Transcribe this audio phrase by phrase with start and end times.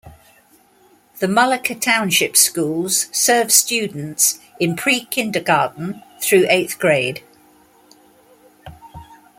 [1.19, 7.23] The Mullica Township Schools serve students in pre-kindergarten through eighth grade.